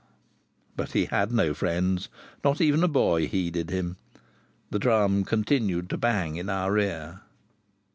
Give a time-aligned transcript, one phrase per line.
[0.75, 2.09] But he had no friends;
[2.43, 3.97] not even a boy heeded him.
[4.71, 7.21] The drum continued to bang in our rear.